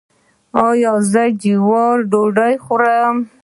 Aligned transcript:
ایا 0.67 0.93
زه 1.11 1.23
د 1.33 1.37
جوارو 1.41 2.07
ډوډۍ 2.11 2.53
وخورم؟ 2.57 3.17